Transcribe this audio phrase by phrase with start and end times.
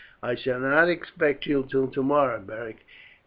[0.23, 2.87] "I shall not expect you till tomorrow, Beric.